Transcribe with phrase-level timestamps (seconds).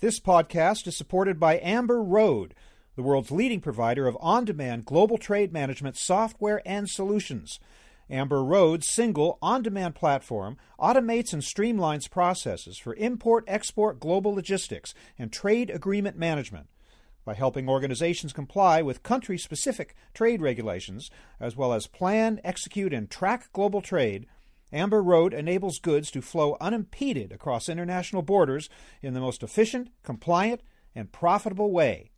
[0.00, 2.54] This podcast is supported by Amber Road,
[2.96, 7.60] the world's leading provider of on demand global trade management software and solutions.
[8.08, 14.94] Amber Road's single on demand platform automates and streamlines processes for import export global logistics
[15.18, 16.68] and trade agreement management.
[17.26, 23.10] By helping organizations comply with country specific trade regulations, as well as plan, execute, and
[23.10, 24.24] track global trade,
[24.72, 28.68] Amber Road enables goods to flow unimpeded across international borders
[29.02, 30.62] in the most efficient, compliant,
[30.94, 32.10] and profitable way.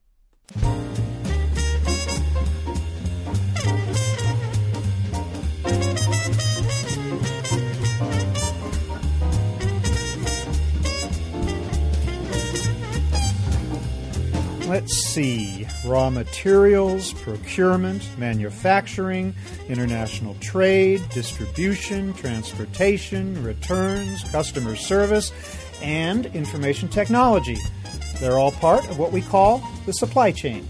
[14.73, 19.35] Let's see raw materials, procurement, manufacturing,
[19.69, 25.30] international trade, distribution, transportation, returns, customer service,
[25.83, 27.59] and information technology.
[28.19, 30.66] They're all part of what we call the supply chain.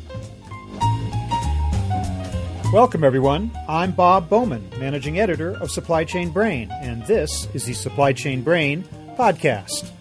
[2.73, 3.53] Welcome, everyone.
[3.69, 8.43] I'm Bob Bowman, managing editor of Supply Chain Brain, and this is the Supply Chain
[8.43, 8.83] Brain
[9.17, 9.93] podcast.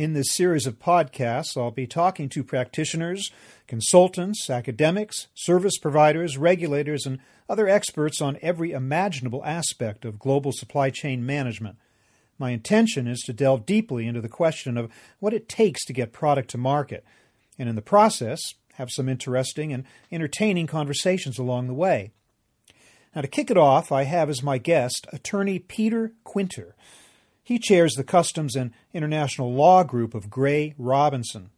[0.00, 3.30] In this series of podcasts, I'll be talking to practitioners,
[3.66, 7.18] consultants, academics, service providers, regulators, and
[7.50, 11.76] other experts on every imaginable aspect of global supply chain management.
[12.38, 16.14] My intention is to delve deeply into the question of what it takes to get
[16.14, 17.04] product to market,
[17.58, 18.40] and in the process,
[18.76, 22.10] have some interesting and entertaining conversations along the way.
[23.14, 26.74] Now, to kick it off, I have as my guest attorney Peter Quinter.
[27.42, 31.50] He chairs the Customs and International Law Group of Gray Robinson.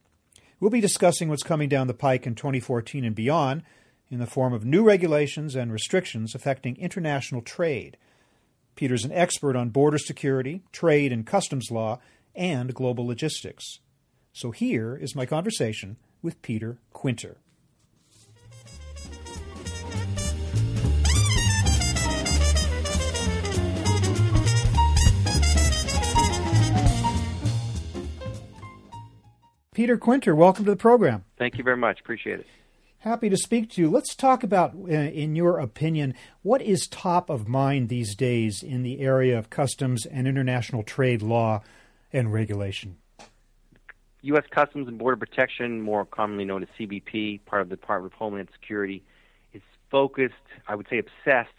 [0.60, 3.62] We'll be discussing what's coming down the pike in 2014 and beyond
[4.10, 7.96] in the form of new regulations and restrictions affecting international trade.
[8.76, 11.98] Peter's an expert on border security, trade and customs law,
[12.34, 13.80] and global logistics.
[14.32, 17.38] So here is my conversation with Peter Quinter.
[29.74, 31.24] Peter Quinter, welcome to the program.
[31.38, 31.98] Thank you very much.
[32.00, 32.46] Appreciate it.
[32.98, 33.90] Happy to speak to you.
[33.90, 38.82] Let's talk about, uh, in your opinion, what is top of mind these days in
[38.82, 41.62] the area of customs and international trade law
[42.12, 42.98] and regulation?
[44.20, 44.44] U.S.
[44.50, 48.50] Customs and Border Protection, more commonly known as CBP, part of the Department of Homeland
[48.52, 49.02] Security,
[49.54, 50.34] is focused,
[50.68, 51.56] I would say obsessed,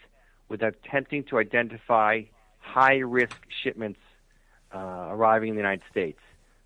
[0.48, 2.22] with attempting to identify
[2.60, 3.98] high risk shipments
[4.72, 6.20] uh, arriving in the United States.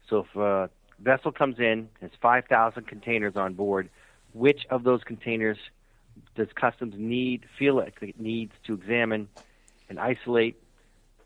[0.09, 3.89] So if uh, vessel comes in, has 5,000 containers on board.
[4.33, 5.59] Which of those containers
[6.35, 9.29] does customs need feel like it needs to examine
[9.89, 10.61] and isolate,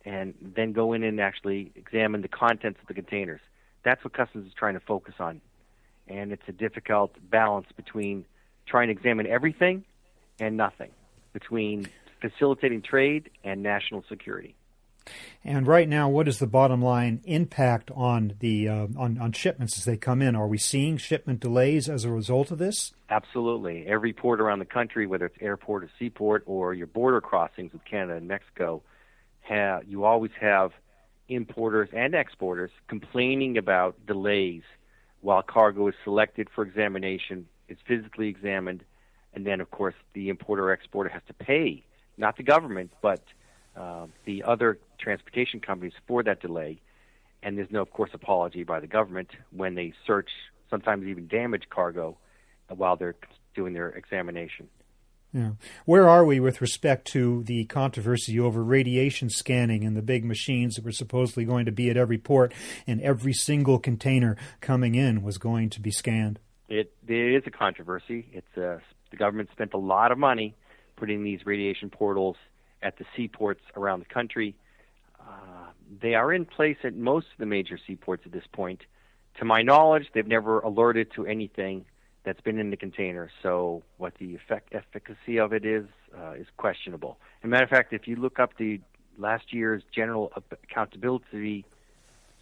[0.04, 3.40] and then go in and actually examine the contents of the containers?
[3.82, 5.40] That's what customs is trying to focus on,
[6.06, 8.24] and it's a difficult balance between
[8.66, 9.84] trying to examine everything
[10.38, 10.90] and nothing,
[11.32, 11.88] between
[12.20, 14.54] facilitating trade and national security.
[15.44, 19.76] And right now, what is the bottom line impact on the uh, on on shipments
[19.76, 20.36] as they come in?
[20.36, 22.92] Are we seeing shipment delays as a result of this?
[23.10, 23.86] Absolutely.
[23.86, 27.84] Every port around the country, whether it's airport or seaport or your border crossings with
[27.84, 28.82] Canada and Mexico,
[29.40, 30.70] have, you always have
[31.28, 34.62] importers and exporters complaining about delays
[35.20, 38.84] while cargo is selected for examination, is physically examined,
[39.34, 41.84] and then of course the importer or exporter has to pay
[42.16, 43.22] not the government but
[43.76, 46.80] uh, the other transportation companies for that delay.
[47.42, 50.28] And there's no, of course, apology by the government when they search,
[50.70, 52.16] sometimes even damage cargo
[52.68, 53.16] while they're
[53.54, 54.68] doing their examination.
[55.32, 55.52] Yeah.
[55.86, 60.74] Where are we with respect to the controversy over radiation scanning and the big machines
[60.76, 62.52] that were supposedly going to be at every port
[62.86, 66.38] and every single container coming in was going to be scanned?
[66.68, 68.28] It, it is a controversy.
[68.32, 68.78] It's uh,
[69.10, 70.54] the government spent a lot of money
[70.96, 72.36] putting these radiation portals
[72.82, 74.54] at the seaports around the country.
[75.20, 75.70] Uh,
[76.00, 78.82] they are in place at most of the major seaports at this point.
[79.38, 81.84] To my knowledge, they've never alerted to anything
[82.24, 83.30] that's been in the container.
[83.42, 85.86] So, what the effect, efficacy of it is
[86.16, 87.18] uh, is questionable.
[87.40, 88.80] As a matter of fact, if you look up the
[89.18, 91.64] last year's General Accountability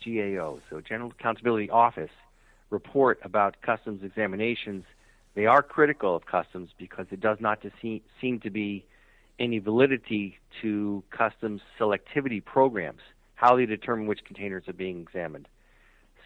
[0.05, 2.11] GAO, so General Accountability Office
[2.71, 4.85] report about customs examinations,
[5.35, 8.85] they are critical of customs because it does not seem to be
[9.41, 13.01] any validity to customs selectivity programs,
[13.35, 15.49] how they determine which containers are being examined.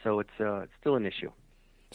[0.03, 1.31] So it's, uh, it's still an issue.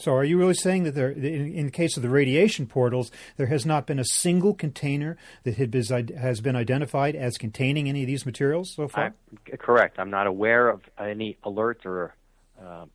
[0.00, 3.10] So, are you really saying that there, in, in the case of the radiation portals,
[3.36, 8.06] there has not been a single container that has been identified as containing any of
[8.06, 9.12] these materials so far?
[9.52, 9.98] I, correct.
[9.98, 12.14] I'm not aware of any alerts or
[12.58, 12.86] uh,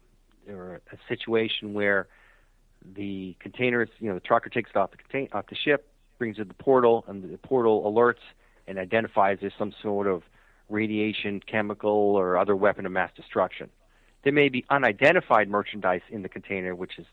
[0.50, 2.08] or a situation where
[2.96, 5.88] the containers, you know, the trucker takes it off the contain- off the ship,
[6.18, 8.24] brings it to the portal, and the portal alerts
[8.68, 10.24] and identifies there's some sort of
[10.70, 13.70] radiation, chemical, or other weapon of mass destruction.
[14.24, 17.06] There may be unidentified merchandise in the container, which is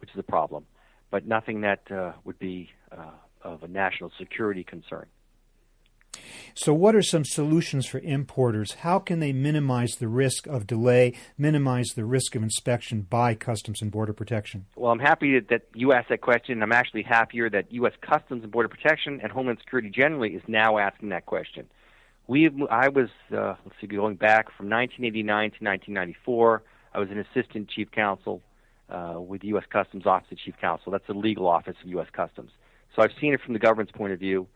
[0.00, 0.64] which is a problem,
[1.10, 3.10] but nothing that uh, would be uh,
[3.42, 5.06] of a national security concern.
[6.54, 8.72] So, what are some solutions for importers?
[8.72, 13.80] How can they minimize the risk of delay, minimize the risk of inspection by Customs
[13.80, 14.66] and Border Protection?
[14.74, 16.62] Well, I'm happy that you asked that question.
[16.62, 17.92] I'm actually happier that U.S.
[18.00, 21.68] Customs and Border Protection and Homeland Security generally is now asking that question.
[22.26, 26.62] We, I was, uh, let's see, going back from 1989 to 1994.
[26.92, 28.42] I was an assistant chief counsel
[28.90, 29.64] uh, with the U.S.
[29.70, 30.90] Customs Office of Chief Counsel.
[30.90, 32.08] That's the legal office of U.S.
[32.12, 32.50] Customs.
[32.96, 34.48] So I've seen it from the government's point of view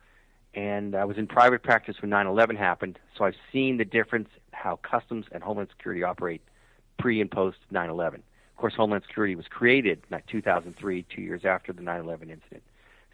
[0.54, 4.76] and I was in private practice when 9/11 happened, so I've seen the difference how
[4.76, 6.42] customs and homeland security operate
[6.98, 8.16] pre and post 9/11.
[8.16, 12.62] Of course, Homeland Security was created in 2003, two years after the 9/11 incident.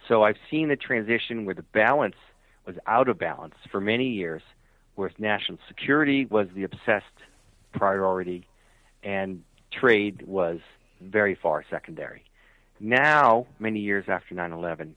[0.07, 2.17] So I've seen the transition where the balance
[2.67, 4.43] was out of balance for many years,
[4.97, 7.07] where national security was the obsessed
[7.73, 8.47] priority,
[9.03, 10.61] and trade was
[11.01, 12.25] very far secondary.
[12.81, 14.95] Now, many years after 9/11,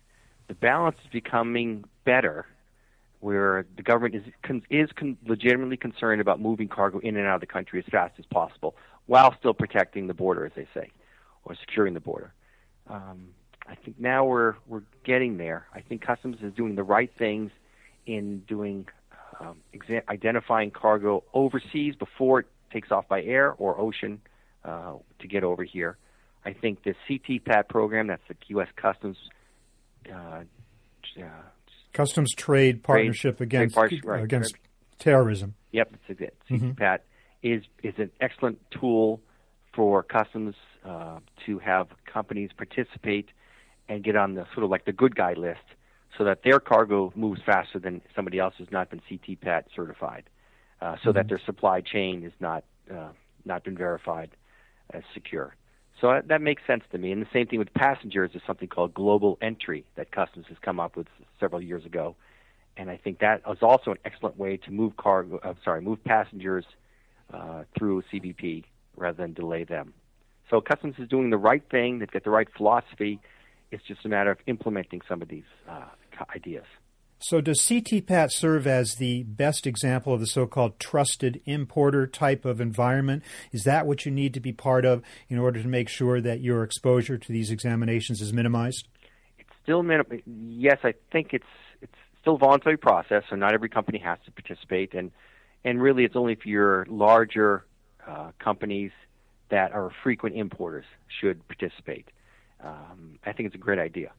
[0.48, 2.45] the balance is becoming better
[3.19, 7.36] where the government is con- is con- legitimately concerned about moving cargo in and out
[7.36, 8.75] of the country as fast as possible
[9.06, 10.89] while still protecting the border, as they say,
[11.45, 12.33] or securing the border.
[12.88, 13.30] Um,
[13.68, 15.68] I think now we're we're getting there.
[15.74, 17.51] I think customs is doing the right things
[18.07, 18.88] in doing
[19.39, 24.19] um, exa- identifying cargo overseas before it takes off by air or ocean
[24.65, 25.97] uh, to get over here.
[26.44, 28.68] I think the CTPAT program, that's the U.S.
[28.75, 29.18] Customs
[30.12, 30.42] uh,
[31.94, 34.62] customs trade partnership trade, against trade right, against right.
[35.00, 35.56] terrorism.
[35.72, 36.38] Yep, it's it.
[36.50, 36.96] Mm-hmm.
[37.44, 39.22] is is an excellent tool
[39.74, 40.56] for customs
[40.86, 43.30] uh, to have companies participate
[43.88, 45.60] and get on the sort of like the good guy list,
[46.18, 50.24] so that their cargo moves faster than somebody else who's not been CTPAT certified,
[50.82, 51.18] uh, so mm-hmm.
[51.18, 53.10] that their supply chain is not uh,
[53.46, 54.32] not been verified
[54.94, 55.56] as secure.
[56.01, 57.12] So that makes sense to me.
[57.12, 60.80] And the same thing with passengers is something called global entry that Customs has come
[60.80, 61.07] up with
[61.39, 62.15] several years ago.
[62.75, 65.39] And I think that is also an excellent way to move cargo.
[65.63, 66.65] Sorry, move passengers
[67.31, 68.63] uh, through CBP
[68.98, 69.94] rather than delay them.
[70.50, 72.00] So Customs is doing the right thing.
[72.00, 73.19] They've got the right philosophy.
[73.69, 75.86] It's just a matter of implementing some of these uh,
[76.36, 76.65] ideas.
[77.23, 82.45] So, does CTPAT serve as the best example of the so called trusted importer type
[82.45, 83.21] of environment?
[83.51, 86.41] Is that what you need to be part of in order to make sure that
[86.41, 88.88] your exposure to these examinations is minimized?
[89.38, 89.85] It's still
[90.25, 91.45] Yes, I think it's
[91.83, 95.12] it's still a voluntary process, so not every company has to participate, and
[95.63, 97.65] and really it's only for your larger
[98.07, 98.91] uh, companies
[99.50, 100.85] that are frequent importers
[101.19, 102.07] should participate.
[102.63, 104.12] Um, I think it's a great idea.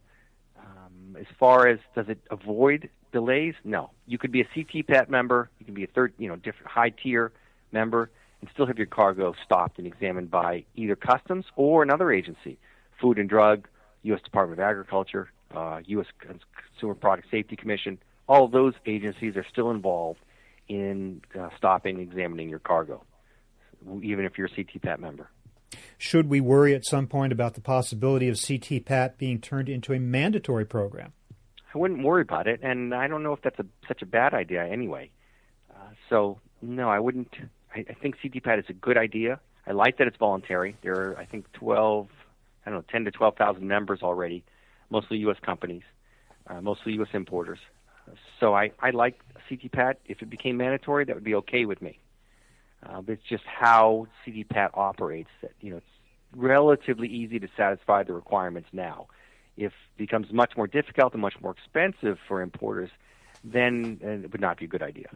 [1.19, 3.55] As far as does it avoid delays?
[3.65, 3.91] No.
[4.07, 6.91] You could be a CTPAT member, you can be a third, you know, different high
[6.91, 7.33] tier
[7.71, 8.11] member,
[8.41, 12.59] and still have your cargo stopped and examined by either Customs or another agency,
[13.01, 13.69] Food and Drug,
[14.03, 14.21] U.S.
[14.23, 16.07] Department of Agriculture, uh, U.S.
[16.19, 17.99] Consumer Product Safety Commission.
[18.29, 20.21] All those agencies are still involved
[20.69, 23.05] in uh, stopping and examining your cargo,
[24.03, 25.29] even if you're a CTPAT member.
[25.99, 30.01] Should we worry at some point about the possibility of CTPAT being turned into a
[30.01, 31.13] mandatory program?
[31.75, 34.35] I wouldn't worry about it, and I don't know if that's a, such a bad
[34.35, 35.11] idea anyway.
[35.71, 37.35] Uh, so, no, I wouldn't.
[37.75, 39.41] I, I think CTPAT is a good idea.
[39.67, 40.77] I like that it's voluntary.
[40.83, 42.09] There are, I think, 12,
[42.67, 44.45] I don't know, 10 to 12,000 members already,
[44.91, 45.39] mostly U.S.
[45.41, 45.83] companies,
[46.47, 47.09] uh, mostly U.S.
[47.15, 47.61] importers.
[48.41, 49.95] So I, I like CTPAT.
[50.07, 51.99] If it became mandatory, that would be okay with me.
[52.85, 55.87] Uh, it's just how CTPAT operates that you know it's
[56.35, 59.07] relatively easy to satisfy the requirements now.
[59.57, 62.91] If it becomes much more difficult and much more expensive for importers,
[63.45, 65.07] then it would not be a good idea.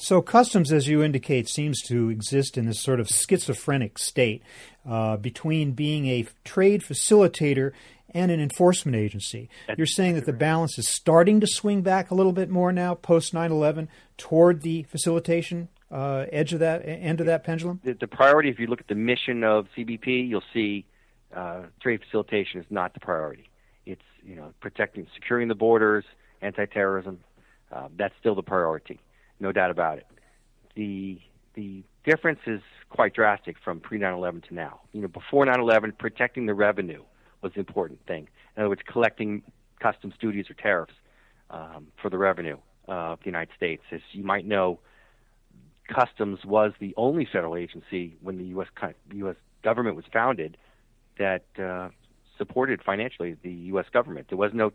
[0.00, 4.42] So, customs, as you indicate, seems to exist in this sort of schizophrenic state
[4.88, 7.72] uh, between being a trade facilitator
[8.08, 9.50] and an enforcement agency.
[9.66, 12.72] That's You're saying that the balance is starting to swing back a little bit more
[12.72, 17.82] now, post 9 11, toward the facilitation uh, edge of that end of that pendulum?
[17.84, 20.86] The, the, priority, if you look at the mission of CBP, you'll see
[21.36, 23.50] uh, trade facilitation is not the priority.
[23.84, 26.06] It's you know protecting, securing the borders,
[26.40, 27.20] anti-terrorism.
[27.70, 28.98] Uh, that's still the priority,
[29.40, 30.06] no doubt about it.
[30.76, 31.20] The
[31.54, 34.80] the difference is quite drastic from pre 9 11 to now.
[34.92, 37.02] You know, before 9 11, protecting the revenue
[37.42, 38.28] was the important thing.
[38.56, 39.42] In other words, collecting
[39.80, 40.94] customs duties or tariffs
[41.50, 43.82] um, for the revenue of the United States.
[43.90, 44.78] As you might know,
[45.90, 48.68] Customs was the only federal agency when the U.S.
[49.12, 49.36] U.S.
[49.62, 50.56] government was founded
[51.18, 51.88] that uh,
[52.38, 53.86] supported financially the U.S.
[53.92, 54.28] government.
[54.28, 54.72] There was no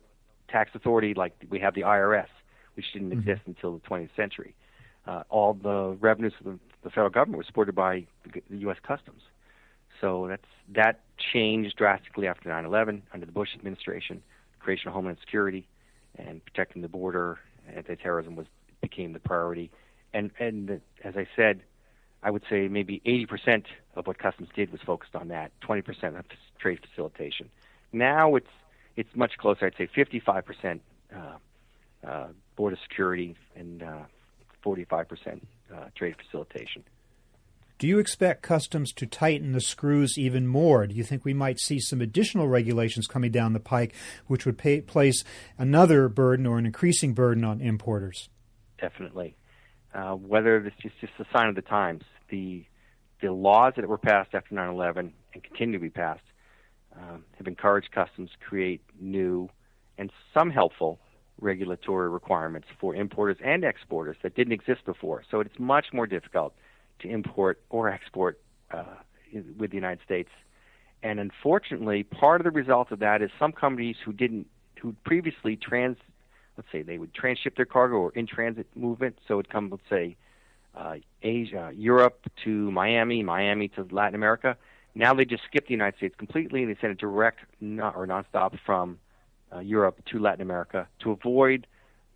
[0.49, 2.27] tax authority like we have the IRS,
[2.75, 3.19] which didn't mm-hmm.
[3.19, 4.55] exist until the 20th century.
[5.07, 8.77] Uh, all the revenues of the, the federal government were supported by the, the U.S.
[8.85, 9.21] Customs.
[10.01, 11.01] So that's that
[11.33, 14.21] changed drastically after 9/11 under the Bush administration.
[14.59, 15.67] Creation of Homeland Security
[16.17, 17.37] and protecting the border,
[17.73, 18.47] anti-terrorism was
[18.81, 19.71] became the priority.
[20.13, 21.61] And and as I said,
[22.23, 23.65] I would say maybe 80%
[23.95, 25.51] of what Customs did was focused on that.
[25.61, 26.25] 20% of
[26.59, 27.49] trade facilitation.
[27.93, 28.49] Now it's
[28.95, 29.65] it's much closer.
[29.65, 30.79] I'd say 55%
[31.15, 31.19] uh,
[32.07, 34.03] uh, border security and uh,
[34.65, 35.41] 45%
[35.73, 36.83] uh, trade facilitation.
[37.77, 40.87] Do you expect customs to tighten the screws even more?
[40.87, 43.93] Do you think we might see some additional regulations coming down the pike,
[44.27, 45.25] which would pay, place
[45.57, 48.29] another burden or an increasing burden on importers?
[48.79, 49.35] Definitely.
[49.93, 52.65] Uh, whether it's just, just a sign of the times, the
[53.21, 56.23] the laws that were passed after 9/11 and continue to be passed
[56.97, 59.49] um, have encouraged customs to create new
[59.97, 60.99] and some helpful
[61.39, 65.23] regulatory requirements for importers and exporters that didn't exist before.
[65.29, 66.53] So it's much more difficult
[66.99, 68.39] to import or export
[68.71, 68.83] uh,
[69.57, 70.29] with the United States.
[71.03, 74.47] And unfortunately, part of the result of that is some companies who didn't,
[74.81, 75.97] who previously trans,
[76.57, 79.69] let's say they would transship their cargo or in transit movement, so it would come,
[79.69, 80.15] let's say,
[80.75, 84.57] uh, Asia, Europe to Miami, Miami to Latin America.
[84.93, 88.57] Now they just skip the United States completely and they send it direct or nonstop
[88.65, 88.97] from
[89.55, 91.67] uh, Europe to Latin America to avoid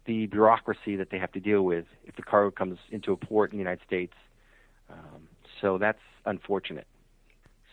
[0.05, 3.51] the bureaucracy that they have to deal with if the cargo comes into a port
[3.51, 4.13] in the United States
[4.89, 5.27] um,
[5.61, 6.87] so that's unfortunate.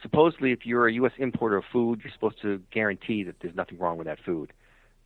[0.02, 1.12] Supposedly, if you're a U.S.
[1.18, 4.52] importer of food, you're supposed to guarantee that there's nothing wrong with that food.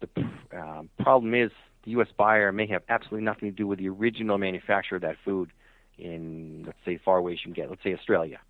[0.00, 0.08] The
[0.56, 1.50] um, problem is
[1.84, 2.08] the U.S.
[2.16, 5.50] buyer may have absolutely nothing to do with the original manufacturer of that food
[5.98, 8.40] in, let's say, far away as you can get, let's say Australia.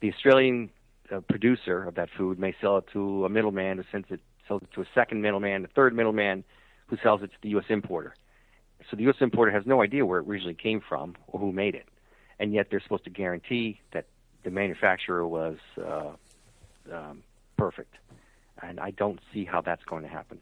[0.00, 0.70] The Australian
[1.14, 4.62] uh, producer of that food may sell it to a middleman who sends it, sells
[4.62, 6.44] it to a second middleman, a third middleman
[6.86, 7.64] who sells it to the U.S.
[7.68, 8.14] importer.
[8.90, 9.16] So the U.S.
[9.20, 11.88] importer has no idea where it originally came from or who made it
[12.38, 14.06] and yet they're supposed to guarantee that
[14.42, 16.12] the manufacturer was uh,
[16.92, 17.22] um,
[17.56, 17.94] perfect.
[18.62, 20.38] And I don't see how that's going to happen.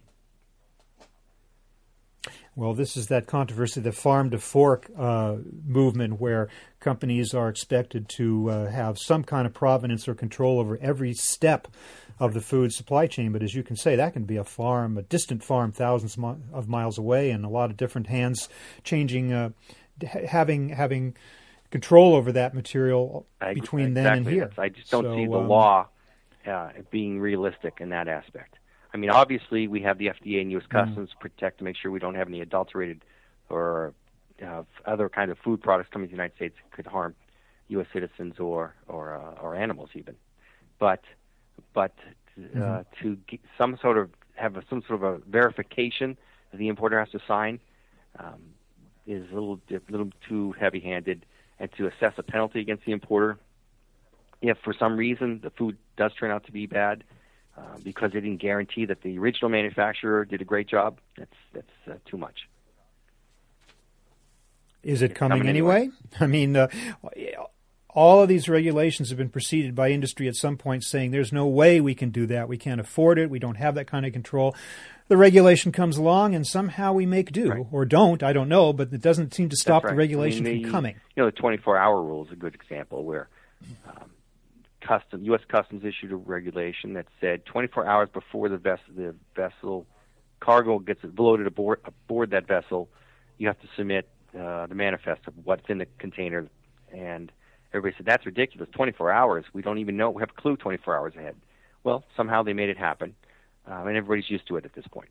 [2.54, 6.48] Well, this is that controversy, the farm to fork uh, movement, where
[6.80, 11.66] companies are expected to uh, have some kind of provenance or control over every step
[12.20, 13.32] of the food supply chain.
[13.32, 16.18] But as you can say, that can be a farm, a distant farm, thousands
[16.52, 18.50] of miles away, and a lot of different hands
[18.84, 19.50] changing, uh,
[20.04, 21.16] having having
[21.70, 24.02] control over that material I, between exactly.
[24.02, 24.50] then and here.
[24.58, 25.88] I just don't so, see the um, law
[26.46, 28.58] uh, being realistic in that aspect.
[28.94, 30.64] I mean, obviously, we have the FDA and U.S.
[30.64, 30.88] Mm-hmm.
[30.88, 31.20] Customs mm.
[31.20, 33.04] protect to make sure we don't have any adulterated
[33.48, 33.94] or
[34.44, 37.14] uh, other kind of food products coming to the United States that could harm
[37.68, 37.86] U.S.
[37.92, 40.14] citizens or or uh, or animals even.
[40.78, 41.02] But
[41.72, 41.94] but
[42.38, 43.02] uh, mm-hmm.
[43.02, 46.16] to get some sort of have a, some sort of a verification
[46.50, 47.60] that the importer has to sign
[48.18, 48.40] um,
[49.06, 51.24] is a little a little too heavy-handed
[51.58, 53.38] and to assess a penalty against the importer
[54.40, 57.04] if for some reason the food does turn out to be bad
[57.56, 60.98] uh, because they didn't guarantee that the original manufacturer did a great job.
[61.16, 62.48] That's that's uh, too much.
[64.82, 65.90] Is it coming, coming anyway?
[66.20, 66.68] I mean, uh,
[67.88, 71.46] all of these regulations have been preceded by industry at some point saying there's no
[71.46, 72.48] way we can do that.
[72.48, 73.30] We can't afford it.
[73.30, 74.56] We don't have that kind of control
[75.12, 77.66] the regulation comes along and somehow we make do right.
[77.70, 78.22] or don't.
[78.22, 79.90] I don't know, but it doesn't seem to stop right.
[79.90, 81.00] the regulation I mean, the, from coming.
[81.14, 83.28] You know, the 24-hour rule is a good example where
[83.86, 84.10] um,
[84.86, 85.40] custom U.S.
[85.48, 89.86] Customs issued a regulation that said 24 hours before the vessel, the vessel
[90.40, 92.88] cargo gets loaded aboard, aboard that vessel,
[93.38, 94.08] you have to submit
[94.38, 96.48] uh, the manifest of what's in the container.
[96.92, 97.30] And
[97.72, 98.68] everybody said that's ridiculous.
[98.72, 99.44] 24 hours.
[99.52, 100.10] We don't even know.
[100.10, 101.36] We have a clue 24 hours ahead.
[101.84, 103.14] Well, somehow they made it happen
[103.66, 105.08] um, and everybody's used to it at this point.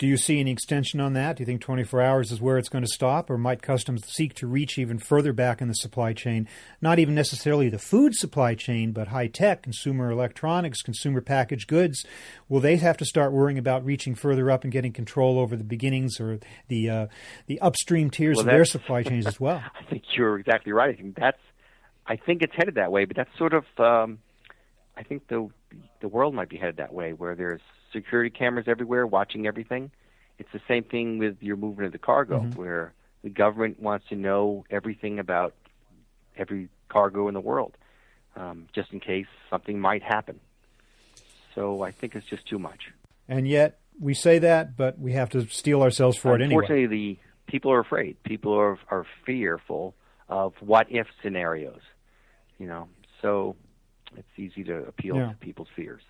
[0.00, 1.36] Do you see any extension on that?
[1.36, 4.32] Do you think 24 hours is where it's going to stop, or might customs seek
[4.36, 6.48] to reach even further back in the supply chain?
[6.80, 12.02] Not even necessarily the food supply chain, but high tech, consumer electronics, consumer packaged goods.
[12.48, 15.64] Will they have to start worrying about reaching further up and getting control over the
[15.64, 16.38] beginnings or
[16.68, 17.06] the uh,
[17.46, 19.62] the upstream tiers well, of their supply chains as well?
[19.78, 20.88] I think you're exactly right.
[20.88, 21.42] I think that's
[22.06, 24.20] I think it's headed that way, but that's sort of um,
[24.96, 25.50] I think the
[26.00, 27.60] the world might be headed that way, where there's
[27.92, 29.90] security cameras everywhere watching everything.
[30.38, 32.58] It's the same thing with your movement of the cargo, mm-hmm.
[32.58, 32.92] where
[33.22, 35.54] the government wants to know everything about
[36.36, 37.76] every cargo in the world,
[38.36, 40.40] um, just in case something might happen.
[41.54, 42.90] So I think it's just too much.
[43.28, 46.62] And yet we say that, but we have to steel ourselves for it anyway.
[46.64, 48.22] Unfortunately, the people are afraid.
[48.22, 49.94] People are are fearful
[50.28, 51.80] of what if scenarios.
[52.58, 52.88] You know,
[53.20, 53.56] so
[54.16, 55.28] it's easy to appeal yeah.
[55.30, 56.02] to people's fears.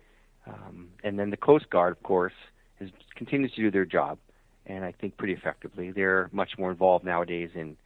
[0.48, 2.34] Um, and then the Coast Guard, of course,
[2.80, 4.18] is, continues to do their job,
[4.66, 5.92] and I think pretty effectively.
[5.92, 7.78] They're much more involved nowadays in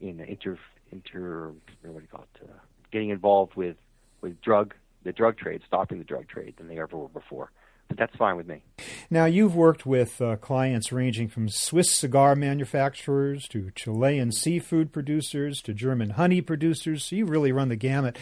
[0.00, 0.58] in inter
[0.92, 2.58] inter what do you call it, uh,
[2.92, 3.76] getting involved with
[4.20, 4.74] with drug
[5.04, 7.50] the drug trade, stopping the drug trade than they ever were before
[7.88, 8.62] but that's fine with me.
[9.10, 15.60] Now, you've worked with uh, clients ranging from Swiss cigar manufacturers to Chilean seafood producers
[15.62, 18.18] to German honey producers, so you really run the gamut.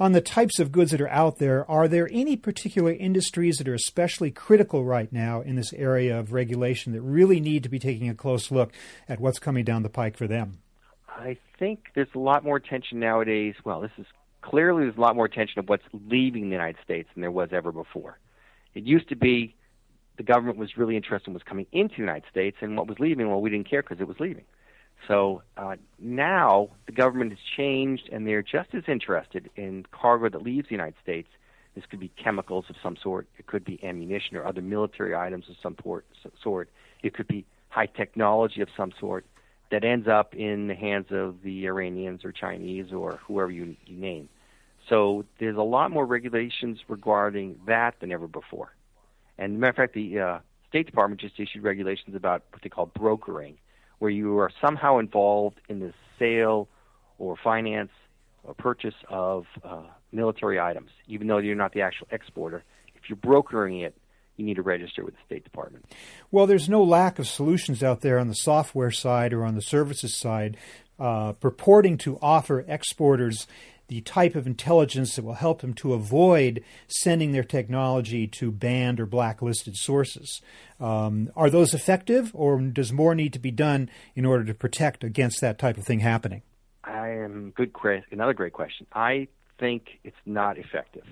[0.00, 3.66] On the types of goods that are out there, are there any particular industries that
[3.66, 7.80] are especially critical right now in this area of regulation that really need to be
[7.80, 8.72] taking a close look
[9.08, 10.58] at what's coming down the pike for them?
[11.08, 13.56] I think there's a lot more attention nowadays.
[13.64, 14.06] Well, this is
[14.40, 17.48] clearly there's a lot more attention of what's leaving the United States than there was
[17.52, 18.18] ever before.
[18.74, 19.54] It used to be
[20.16, 22.98] the government was really interested in what's coming into the United States, and what was
[22.98, 24.44] leaving, well, we didn't care because it was leaving.
[25.06, 30.42] So uh, now the government has changed, and they're just as interested in cargo that
[30.42, 31.28] leaves the United States.
[31.74, 33.28] This could be chemicals of some sort.
[33.38, 36.04] It could be ammunition or other military items of some port,
[36.42, 36.68] sort.
[37.02, 39.24] It could be high technology of some sort
[39.70, 43.96] that ends up in the hands of the Iranians or Chinese or whoever you, you
[43.96, 44.28] name.
[44.88, 48.74] So there's a lot more regulations regarding that than ever before.
[49.36, 52.86] And matter of fact, the uh, State Department just issued regulations about what they call
[52.86, 53.58] brokering,
[53.98, 56.68] where you are somehow involved in the sale
[57.18, 57.90] or finance
[58.44, 62.64] or purchase of uh, military items, even though you're not the actual exporter.
[62.94, 63.96] If you're brokering it,
[64.36, 65.84] you need to register with the State Department.
[66.30, 69.62] Well, there's no lack of solutions out there on the software side or on the
[69.62, 70.56] services side
[70.98, 73.46] uh, purporting to offer exporters
[73.88, 79.00] the type of intelligence that will help them to avoid sending their technology to banned
[79.00, 80.40] or blacklisted sources.
[80.78, 85.02] Um, are those effective, or does more need to be done in order to protect
[85.02, 86.42] against that type of thing happening?
[86.84, 87.72] I am good.
[88.10, 88.86] Another great question.
[88.92, 91.04] I think it's not effective.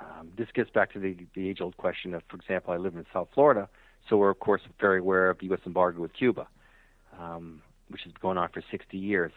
[0.00, 3.06] Um, this gets back to the, the age-old question of, for example, I live in
[3.12, 3.68] South Florida,
[4.08, 5.60] so we're of course very aware of the U.S.
[5.64, 6.46] embargo with Cuba,
[7.18, 9.32] um, which has been going on for 60 years.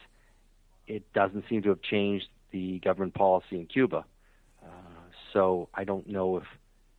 [0.88, 4.06] It doesn't seem to have changed the government policy in Cuba.
[4.64, 4.68] Uh,
[5.34, 6.44] so I don't know if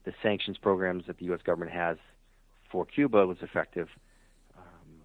[0.05, 1.41] the sanctions programs that the U.S.
[1.45, 1.97] government has
[2.71, 3.89] for Cuba was effective,
[4.57, 5.01] um,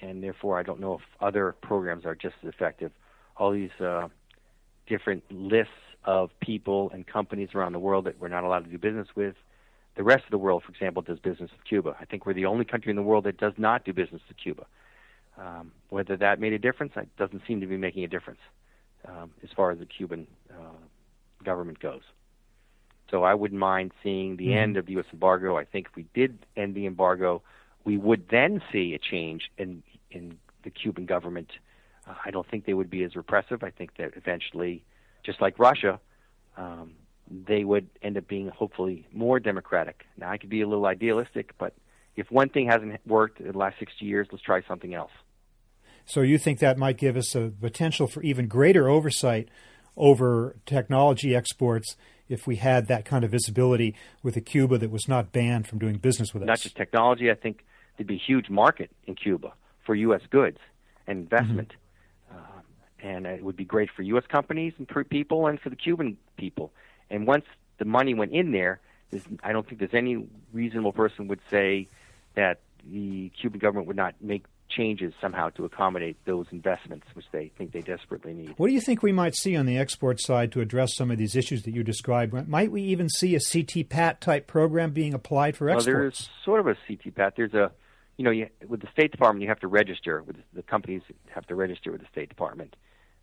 [0.00, 2.92] and therefore I don't know if other programs are just as effective.
[3.36, 4.08] All these uh,
[4.86, 5.72] different lists
[6.04, 9.34] of people and companies around the world that we're not allowed to do business with.
[9.96, 11.96] The rest of the world, for example, does business with Cuba.
[12.00, 14.38] I think we're the only country in the world that does not do business with
[14.38, 14.66] Cuba.
[15.38, 18.40] Um, whether that made a difference, it doesn't seem to be making a difference
[19.08, 22.02] um, as far as the Cuban uh, government goes.
[23.10, 24.58] So I wouldn't mind seeing the mm-hmm.
[24.58, 25.06] end of the U.S.
[25.12, 25.56] embargo.
[25.56, 27.42] I think if we did end the embargo,
[27.84, 31.50] we would then see a change in in the Cuban government.
[32.06, 33.62] Uh, I don't think they would be as repressive.
[33.62, 34.84] I think that eventually,
[35.24, 36.00] just like Russia,
[36.56, 36.92] um,
[37.30, 40.04] they would end up being hopefully more democratic.
[40.16, 41.74] Now, I could be a little idealistic, but
[42.16, 45.12] if one thing hasn't worked in the last 60 years, let's try something else.
[46.06, 49.48] So you think that might give us a potential for even greater oversight
[49.96, 51.96] over technology exports
[52.28, 55.78] if we had that kind of visibility with a Cuba that was not banned from
[55.78, 56.46] doing business with us?
[56.46, 57.30] Not just technology.
[57.30, 57.64] I think
[57.96, 59.52] there'd be a huge market in Cuba
[59.84, 60.22] for U.S.
[60.30, 60.58] goods
[61.06, 61.74] and investment.
[62.32, 62.38] Mm-hmm.
[62.38, 62.60] Uh,
[63.02, 64.24] and it would be great for U.S.
[64.28, 66.72] companies and for people and for the Cuban people.
[67.10, 67.44] And once
[67.78, 68.80] the money went in there,
[69.42, 71.88] I don't think there's any reasonable person would say
[72.34, 72.60] that
[72.90, 74.44] the Cuban government would not make
[74.76, 78.54] changes somehow to accommodate those investments, which they think they desperately need.
[78.56, 81.18] What do you think we might see on the export side to address some of
[81.18, 82.32] these issues that you described?
[82.48, 85.86] Might we even see a CTPAT type program being applied for exports?
[85.86, 87.32] Well, there's sort of a CTPAT.
[87.36, 87.72] There's a,
[88.16, 90.22] you know, you, with the State Department, you have to register.
[90.22, 91.02] With the companies
[91.34, 92.76] have to register with the State Department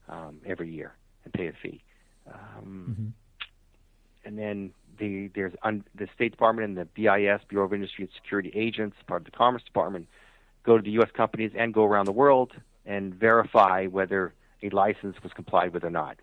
[0.07, 0.93] um, every year
[1.25, 1.83] and pay a fee.
[2.27, 3.07] Um, mm-hmm
[4.29, 8.11] and then the, there's un, the State Department and the BIS, Bureau of Industry and
[8.21, 10.07] Security agents, part of the Commerce Department,
[10.69, 11.09] go to the U.S.
[11.13, 12.51] companies and go around the world
[12.85, 16.17] and verify whether a license was complied with or not.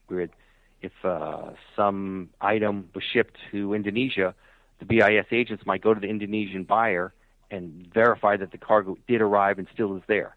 [0.88, 4.34] If uh, some item was shipped to Indonesia,
[4.78, 7.12] the BIS agents might go to the Indonesian buyer
[7.50, 10.36] and verify that the cargo did arrive and still is there,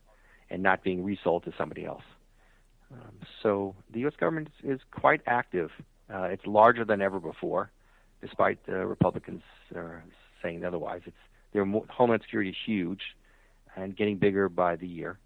[0.50, 2.08] and not being resold to somebody else.
[2.92, 4.14] Um, so the U.S.
[4.20, 5.70] government is quite active
[6.12, 7.70] uh, it's larger than ever before,
[8.22, 9.44] despite the Republicans
[9.76, 10.00] uh,
[10.42, 11.02] saying otherwise.
[11.06, 13.02] It's their homeland security is huge
[13.80, 15.20] and getting bigger by the year,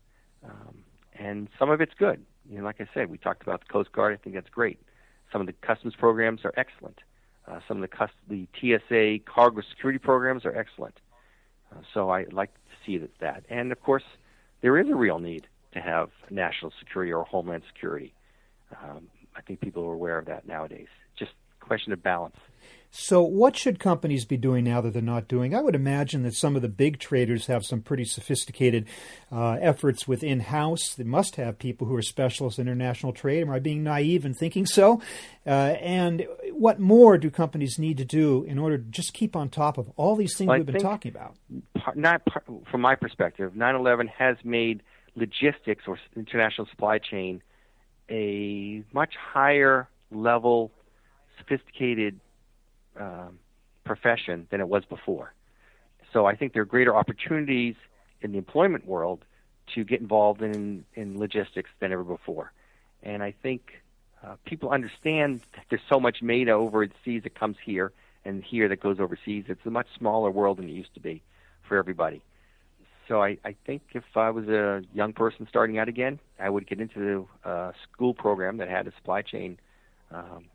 [0.43, 0.83] um,
[1.17, 2.25] and some of it's good.
[2.49, 4.13] You know, like I said, we talked about the Coast Guard.
[4.13, 4.79] I think that's great.
[5.31, 6.99] Some of the customs programs are excellent.
[7.47, 10.99] Uh, some of the, cust- the TSA cargo security programs are excellent.
[11.71, 13.43] Uh, so I like to see that, that.
[13.49, 14.03] And of course,
[14.61, 18.13] there is a real need to have national security or homeland security.
[18.81, 20.87] Um, I think people are aware of that nowadays.
[21.63, 22.35] Question of balance.
[22.95, 25.55] So, what should companies be doing now that they're not doing?
[25.55, 28.85] I would imagine that some of the big traders have some pretty sophisticated
[29.31, 30.93] uh, efforts within house.
[30.93, 33.41] They must have people who are specialists in international trade.
[33.41, 35.01] Am I being naive in thinking so?
[35.43, 35.49] Uh,
[35.81, 39.79] and what more do companies need to do in order to just keep on top
[39.79, 41.35] of all these things well, we've been talking about?
[41.95, 42.21] Not
[42.69, 44.83] from my perspective, 9/11 has made
[45.15, 47.41] logistics or international supply chain
[48.07, 50.71] a much higher level,
[51.43, 52.19] sophisticated
[52.99, 53.39] um,
[53.83, 55.33] profession than it was before.
[56.11, 57.75] So I think there are greater opportunities
[58.21, 59.25] in the employment world
[59.75, 62.51] to get involved in, in logistics than ever before.
[63.01, 63.81] And I think
[64.23, 67.91] uh, people understand that there's so much made overseas that comes here
[68.25, 69.45] and here that goes overseas.
[69.47, 71.21] It's a much smaller world than it used to be
[71.67, 72.21] for everybody
[73.07, 76.67] so I, I think if I was a young person starting out again, I would
[76.67, 79.59] get into a uh, school program that had a supply chain
[80.11, 80.45] um,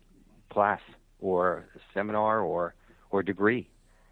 [0.49, 0.81] class
[1.19, 2.73] or a seminar or
[3.11, 3.69] or degree,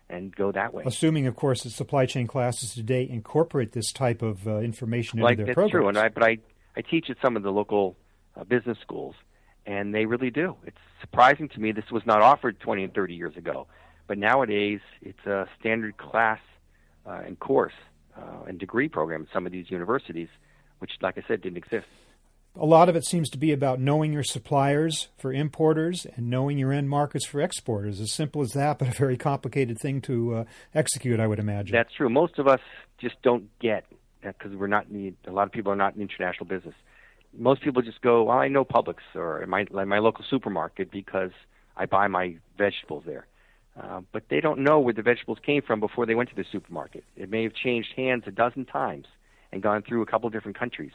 [0.09, 0.83] and go that way.
[0.85, 5.33] Assuming, of course, that supply chain classes today incorporate this type of uh, information like,
[5.33, 5.65] into their program.
[5.65, 5.71] that's programs.
[5.71, 6.37] true, and I, but I
[6.77, 7.95] I teach at some of the local
[8.35, 9.15] uh, business schools,
[9.65, 10.55] and they really do.
[10.65, 13.67] It's surprising to me this was not offered 20 and 30 years ago,
[14.07, 16.39] but nowadays it's a standard class
[17.05, 17.73] uh, and course
[18.17, 20.29] uh, and degree program at some of these universities,
[20.79, 21.87] which, like I said, didn't exist.
[22.59, 26.57] A lot of it seems to be about knowing your suppliers for importers and knowing
[26.57, 28.01] your end markets for exporters.
[28.01, 30.43] As simple as that, but a very complicated thing to uh,
[30.73, 31.75] execute, I would imagine.
[31.75, 32.09] That's true.
[32.09, 32.61] Most of us
[32.99, 33.85] just don't get
[34.23, 36.73] because we're not in a lot of people are not in international business.
[37.37, 41.31] Most people just go, well, I know Publix or my my local supermarket because
[41.75, 43.27] I buy my vegetables there.
[43.79, 46.45] Uh, but they don't know where the vegetables came from before they went to the
[46.51, 47.03] supermarket.
[47.15, 49.05] It may have changed hands a dozen times
[49.51, 50.93] and gone through a couple different countries.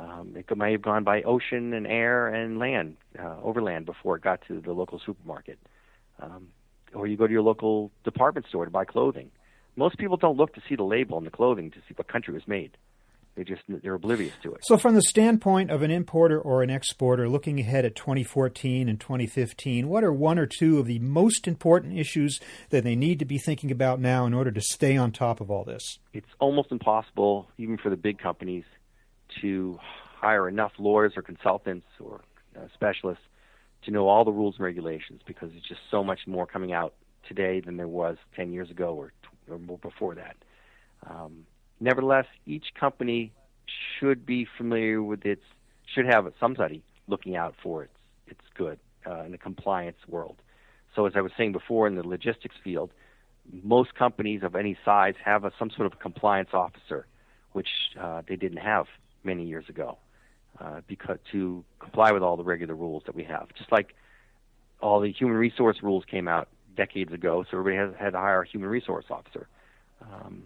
[0.00, 4.22] Um, it may have gone by ocean and air and land, uh, overland before it
[4.22, 5.58] got to the local supermarket.
[6.20, 6.48] Um,
[6.94, 9.30] or you go to your local department store to buy clothing.
[9.76, 12.32] Most people don't look to see the label on the clothing to see what country
[12.32, 12.76] it was made.
[13.36, 14.60] They just they're oblivious to it.
[14.64, 18.98] So, from the standpoint of an importer or an exporter looking ahead at 2014 and
[18.98, 23.24] 2015, what are one or two of the most important issues that they need to
[23.24, 25.98] be thinking about now in order to stay on top of all this?
[26.12, 28.64] It's almost impossible, even for the big companies,
[29.40, 32.20] to hire enough lawyers or consultants or
[32.56, 33.24] uh, specialists
[33.84, 36.94] to know all the rules and regulations because there's just so much more coming out
[37.26, 39.12] today than there was 10 years ago or,
[39.48, 40.36] or before that.
[41.08, 41.46] Um,
[41.80, 43.32] Nevertheless, each company
[43.98, 45.42] should be familiar with its
[45.94, 47.94] should have somebody looking out for its
[48.26, 50.36] its good uh, in the compliance world.
[50.94, 52.90] So as I was saying before, in the logistics field,
[53.64, 57.06] most companies of any size have a, some sort of compliance officer,
[57.52, 57.66] which
[58.00, 58.86] uh, they didn't have
[59.24, 59.98] many years ago,
[60.60, 63.48] uh, because to comply with all the regular rules that we have.
[63.56, 63.94] Just like
[64.80, 68.42] all the human resource rules came out decades ago, so everybody has had to hire
[68.42, 69.48] a human resource officer.
[70.00, 70.44] Um,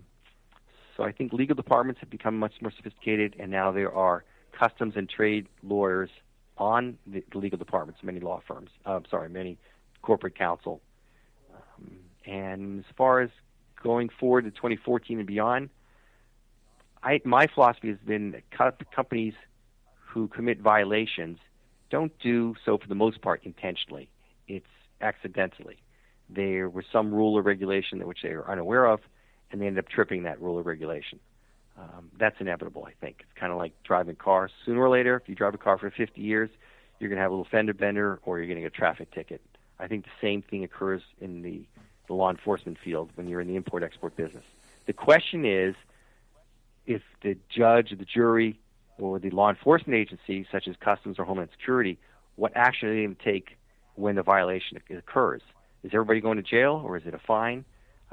[0.96, 4.24] so I think legal departments have become much more sophisticated, and now there are
[4.58, 6.10] customs and trade lawyers
[6.56, 8.70] on the, the legal departments, many law firms.
[8.86, 9.58] Uh, sorry, many
[10.02, 10.80] corporate counsel.
[11.52, 13.30] Um, and as far as
[13.82, 15.68] going forward to 2014 and beyond,
[17.04, 18.42] I, my philosophy has been that
[18.90, 19.34] companies
[19.98, 21.38] who commit violations
[21.90, 24.08] don't do so for the most part intentionally.
[24.48, 24.66] It's
[25.00, 25.82] accidentally.
[26.30, 29.00] There was some rule or regulation that which they are unaware of,
[29.52, 31.20] and they end up tripping that rule or regulation.
[31.78, 33.18] Um, that's inevitable, I think.
[33.20, 34.48] It's kind of like driving a car.
[34.64, 36.48] Sooner or later, if you drive a car for 50 years,
[36.98, 39.42] you're going to have a little fender bender or you're getting a traffic ticket.
[39.78, 41.66] I think the same thing occurs in the,
[42.06, 44.44] the law enforcement field when you're in the import export business.
[44.86, 45.74] The question is
[46.86, 48.58] if the judge the jury
[48.98, 51.98] or the law enforcement agency, such as Customs or Homeland Security,
[52.36, 53.56] what action are they going to take
[53.94, 55.42] when the violation occurs?
[55.82, 57.64] Is everybody going to jail or is it a fine?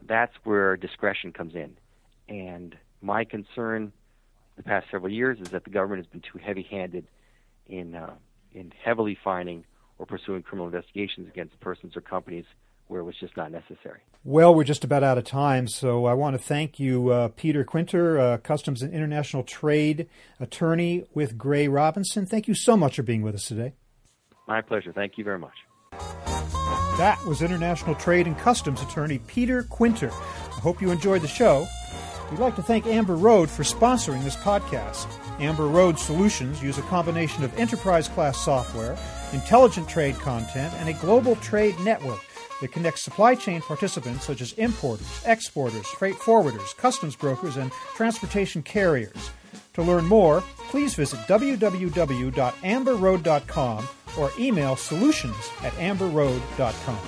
[0.03, 1.77] That's where discretion comes in.
[2.27, 3.91] And my concern
[4.57, 7.05] the past several years is that the government has been too heavy-handed
[7.67, 8.13] in uh,
[8.53, 9.63] in heavily fining
[9.97, 12.45] or pursuing criminal investigations against persons or companies
[12.91, 14.01] where it was just not necessary.
[14.25, 17.63] Well, we're just about out of time, so I want to thank you, uh, Peter
[17.63, 20.10] Quinter, uh, Customs and International Trade
[20.41, 22.25] attorney with Gray Robinson.
[22.25, 23.73] Thank you so much for being with us today.
[24.45, 24.91] My pleasure.
[24.91, 25.54] Thank you very much.
[26.97, 30.12] That was International Trade and Customs attorney Peter Quinter.
[30.12, 31.65] I hope you enjoyed the show.
[32.30, 35.08] We'd like to thank Amber Road for sponsoring this podcast.
[35.39, 38.97] Amber Road Solutions use a combination of enterprise class software,
[39.32, 42.19] intelligent trade content, and a global trade network
[42.62, 48.63] that connects supply chain participants such as importers, exporters, freight forwarders, customs brokers, and transportation
[48.63, 49.30] carriers.
[49.74, 57.00] To learn more, please visit www.amberroad.com or email solutions at amberroad.com.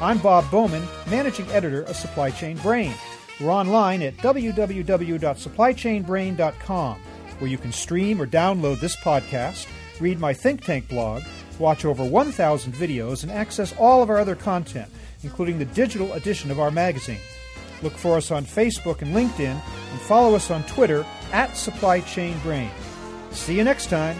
[0.00, 2.94] I'm Bob Bowman, Managing Editor of Supply Chain Brain.
[3.38, 7.00] We're online at www.supplychainbrain.com,
[7.38, 9.66] where you can stream or download this podcast,
[10.00, 11.22] read my think tank blog,
[11.60, 14.90] watch over 1,000 videos, and access all of our other content,
[15.22, 17.20] including the digital edition of our magazine.
[17.82, 19.60] Look for us on Facebook and LinkedIn,
[19.92, 22.70] and follow us on Twitter at Supply Chain Brain.
[23.30, 24.16] See you next time.